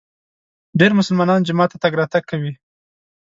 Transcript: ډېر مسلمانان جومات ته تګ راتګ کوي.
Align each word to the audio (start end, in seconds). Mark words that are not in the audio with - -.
ډېر 0.79 0.91
مسلمانان 0.99 1.39
جومات 1.47 1.69
ته 1.71 1.77
تګ 1.83 1.93
راتګ 1.99 2.23
کوي. 2.31 2.53